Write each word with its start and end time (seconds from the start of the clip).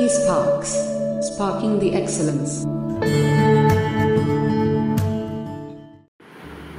eSparks, 0.00 0.70
sparking 1.22 1.78
the 1.78 1.88
excellence. 1.94 2.52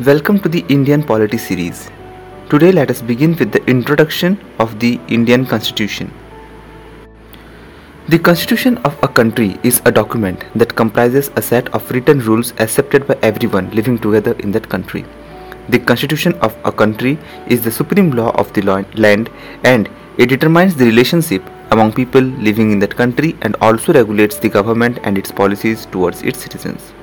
Welcome 0.08 0.40
to 0.40 0.50
the 0.50 0.66
Indian 0.70 1.04
Polity 1.04 1.38
series. 1.38 1.92
Today 2.49 2.71
let 2.71 2.89
us 2.89 3.04
begin 3.04 3.36
with 3.36 3.52
the 3.52 3.63
introduction 3.65 4.39
of 4.57 4.79
the 4.79 4.99
Indian 5.07 5.46
Constitution. 5.46 6.12
The 8.10 8.18
Constitution 8.18 8.79
of 8.79 8.97
a 9.04 9.08
country 9.08 9.60
is 9.62 9.83
a 9.85 9.92
document 9.92 10.44
that 10.56 10.76
comprises 10.76 11.29
a 11.35 11.44
set 11.44 11.72
of 11.76 11.92
written 11.92 12.22
rules 12.22 12.53
accepted 12.58 13.06
by 13.06 13.19
everyone 13.22 13.69
living 13.69 13.99
together 13.99 14.33
in 14.40 14.51
that 14.53 14.67
country. 14.67 15.06
The 15.69 15.78
Constitution 15.78 16.34
of 16.41 16.58
a 16.66 16.72
country 16.72 17.20
is 17.45 17.63
the 17.63 17.72
supreme 17.80 18.12
law 18.12 18.31
of 18.31 18.52
the 18.53 18.63
land 18.63 19.30
and 19.63 19.90
it 20.17 20.26
determines 20.26 20.76
the 20.76 20.85
relationship 20.85 21.44
among 21.72 21.94
people 21.94 22.22
living 22.22 22.72
in 22.72 22.80
that 22.80 22.95
country 22.95 23.35
and 23.41 23.55
also 23.62 23.94
regulates 23.94 24.38
the 24.38 24.50
government 24.50 25.00
and 25.04 25.18
its 25.18 25.32
policies 25.32 25.86
towards 25.86 26.22
its 26.22 26.40
citizens. 26.40 26.94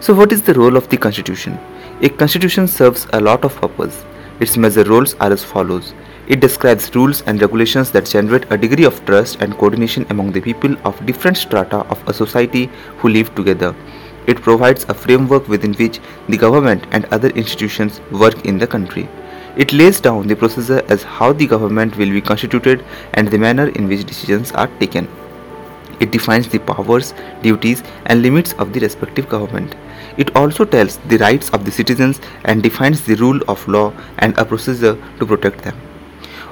So, 0.00 0.14
what 0.14 0.32
is 0.32 0.42
the 0.42 0.54
role 0.54 0.76
of 0.76 0.88
the 0.88 0.96
Constitution? 0.96 1.58
A 2.00 2.08
Constitution 2.08 2.66
serves 2.66 3.06
a 3.12 3.20
lot 3.20 3.44
of 3.44 3.54
purpose. 3.56 4.04
Its 4.40 4.56
major 4.56 4.84
roles 4.84 5.14
are 5.14 5.32
as 5.32 5.44
follows. 5.44 5.92
It 6.28 6.40
describes 6.40 6.94
rules 6.94 7.22
and 7.22 7.42
regulations 7.42 7.90
that 7.90 8.06
generate 8.06 8.50
a 8.50 8.56
degree 8.56 8.84
of 8.84 9.04
trust 9.04 9.42
and 9.42 9.58
coordination 9.58 10.06
among 10.10 10.32
the 10.32 10.40
people 10.40 10.76
of 10.84 11.04
different 11.04 11.36
strata 11.36 11.78
of 11.94 12.08
a 12.08 12.14
society 12.14 12.70
who 12.98 13.08
live 13.08 13.34
together. 13.34 13.74
It 14.26 14.40
provides 14.40 14.84
a 14.88 14.94
framework 14.94 15.48
within 15.48 15.74
which 15.74 15.98
the 16.28 16.36
government 16.36 16.86
and 16.92 17.04
other 17.06 17.30
institutions 17.30 18.00
work 18.12 18.46
in 18.46 18.58
the 18.58 18.66
country. 18.66 19.08
It 19.56 19.72
lays 19.72 20.00
down 20.00 20.28
the 20.28 20.36
procedure 20.36 20.82
as 20.88 21.02
how 21.02 21.32
the 21.32 21.46
government 21.46 21.96
will 21.96 22.10
be 22.10 22.20
constituted 22.20 22.84
and 23.14 23.28
the 23.28 23.38
manner 23.38 23.68
in 23.70 23.88
which 23.88 24.04
decisions 24.04 24.52
are 24.52 24.68
taken. 24.78 25.08
It 25.98 26.12
defines 26.12 26.48
the 26.48 26.60
powers, 26.60 27.12
duties, 27.42 27.82
and 28.06 28.22
limits 28.22 28.52
of 28.54 28.72
the 28.72 28.80
respective 28.80 29.28
government. 29.28 29.74
It 30.16 30.34
also 30.36 30.64
tells 30.64 30.96
the 31.08 31.18
rights 31.18 31.50
of 31.50 31.64
the 31.64 31.72
citizens 31.72 32.20
and 32.44 32.62
defines 32.62 33.02
the 33.02 33.16
rule 33.16 33.40
of 33.48 33.66
law 33.66 33.92
and 34.18 34.38
a 34.38 34.44
procedure 34.44 34.96
to 35.18 35.26
protect 35.26 35.62
them. 35.64 35.76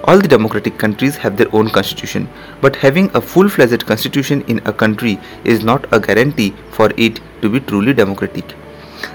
All 0.04 0.18
the 0.18 0.28
democratic 0.28 0.76
countries 0.76 1.16
have 1.16 1.36
their 1.36 1.54
own 1.54 1.70
constitution, 1.70 2.28
but 2.60 2.76
having 2.76 3.10
a 3.14 3.20
full 3.20 3.48
fledged 3.48 3.86
constitution 3.86 4.42
in 4.48 4.60
a 4.64 4.72
country 4.72 5.18
is 5.44 5.64
not 5.64 5.86
a 5.92 6.00
guarantee 6.00 6.54
for 6.72 6.90
it 6.96 7.20
to 7.42 7.48
be 7.48 7.60
truly 7.60 7.94
democratic. 7.94 8.54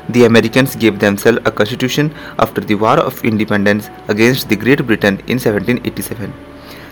The 0.10 0.26
Americans 0.26 0.76
gave 0.76 1.00
themselves 1.00 1.40
a 1.46 1.52
constitution 1.52 2.14
after 2.38 2.60
the 2.60 2.76
War 2.76 3.00
of 3.00 3.24
Independence 3.24 3.90
against 4.10 4.50
the 4.50 4.56
Great 4.56 4.86
Britain 4.86 5.20
in 5.28 5.40
1787. 5.40 6.34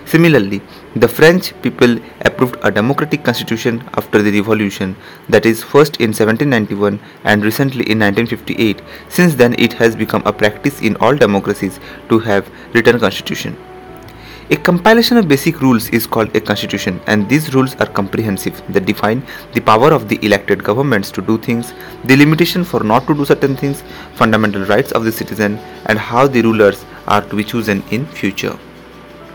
Similarly, 0.05 0.61
the 0.95 1.07
French 1.07 1.53
people 1.61 1.97
approved 2.21 2.57
a 2.63 2.71
democratic 2.71 3.23
constitution 3.23 3.83
after 3.95 4.21
the 4.21 4.31
revolution, 4.31 4.95
that 5.29 5.45
is, 5.45 5.63
first 5.63 5.97
in 5.97 6.09
1791 6.09 6.99
and 7.23 7.43
recently 7.43 7.89
in 7.89 7.99
1958. 7.99 8.81
Since 9.09 9.35
then, 9.35 9.55
it 9.57 9.73
has 9.73 9.95
become 9.95 10.23
a 10.25 10.33
practice 10.33 10.81
in 10.81 10.95
all 10.97 11.15
democracies 11.15 11.79
to 12.09 12.19
have 12.19 12.49
written 12.73 12.99
constitution. 12.99 13.55
A 14.53 14.57
compilation 14.57 15.15
of 15.15 15.29
basic 15.29 15.61
rules 15.61 15.87
is 15.91 16.05
called 16.05 16.35
a 16.35 16.41
constitution, 16.41 16.99
and 17.07 17.29
these 17.29 17.53
rules 17.53 17.73
are 17.75 17.85
comprehensive. 17.85 18.61
They 18.67 18.81
define 18.81 19.23
the 19.53 19.61
power 19.61 19.93
of 19.93 20.09
the 20.09 20.19
elected 20.25 20.61
governments 20.61 21.09
to 21.11 21.21
do 21.21 21.37
things, 21.37 21.71
the 22.03 22.17
limitation 22.17 22.65
for 22.65 22.83
not 22.83 23.07
to 23.07 23.13
do 23.13 23.23
certain 23.23 23.55
things, 23.55 23.81
fundamental 24.15 24.65
rights 24.65 24.91
of 24.91 25.05
the 25.05 25.11
citizen, 25.13 25.57
and 25.85 25.97
how 25.97 26.27
the 26.27 26.41
rulers 26.41 26.83
are 27.07 27.21
to 27.21 27.35
be 27.37 27.45
chosen 27.45 27.81
in 27.91 28.05
future. 28.07 28.59